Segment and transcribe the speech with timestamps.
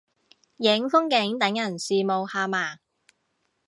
[0.57, 2.79] 影風景等人羨慕下嘛